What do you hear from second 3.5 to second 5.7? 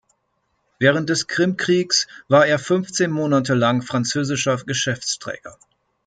lang französischer Geschäftsträger.